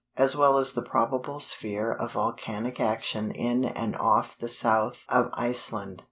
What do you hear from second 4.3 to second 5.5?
the south of